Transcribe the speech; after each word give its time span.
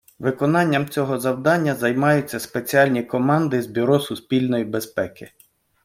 Виконанням 0.19 0.89
цього 0.89 1.19
завдання 1.19 1.75
займаються 1.75 2.39
спеціальні 2.39 3.03
команди 3.03 3.61
з 3.61 3.67
Бюро 3.67 3.99
Суспільної 3.99 4.63
Безпеки. 4.63 5.31